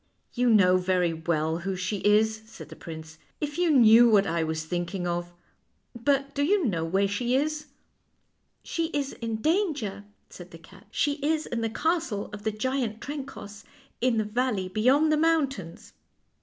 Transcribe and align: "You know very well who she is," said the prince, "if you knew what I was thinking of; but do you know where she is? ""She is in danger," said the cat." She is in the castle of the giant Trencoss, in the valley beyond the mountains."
"You 0.33 0.49
know 0.49 0.77
very 0.77 1.13
well 1.13 1.59
who 1.59 1.75
she 1.75 1.97
is," 1.97 2.41
said 2.47 2.69
the 2.69 2.75
prince, 2.75 3.19
"if 3.39 3.59
you 3.59 3.69
knew 3.69 4.09
what 4.09 4.25
I 4.25 4.43
was 4.43 4.65
thinking 4.65 5.05
of; 5.05 5.31
but 5.93 6.33
do 6.33 6.41
you 6.43 6.65
know 6.65 6.83
where 6.83 7.07
she 7.07 7.35
is? 7.35 7.67
""She 8.63 8.85
is 8.97 9.13
in 9.13 9.43
danger," 9.43 10.03
said 10.27 10.49
the 10.49 10.57
cat." 10.57 10.87
She 10.99 11.19
is 11.21 11.45
in 11.45 11.61
the 11.61 11.69
castle 11.69 12.31
of 12.33 12.41
the 12.41 12.51
giant 12.51 12.99
Trencoss, 12.99 13.63
in 14.01 14.17
the 14.17 14.23
valley 14.25 14.67
beyond 14.67 15.11
the 15.11 15.17
mountains." 15.17 15.93